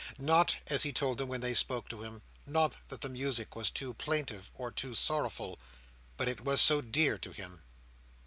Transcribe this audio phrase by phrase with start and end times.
[0.17, 3.69] Not, as he told them when they spoke to him, not that the music was
[3.69, 5.59] too plaintive or too sorrowful,
[6.17, 7.61] but it was so dear to him.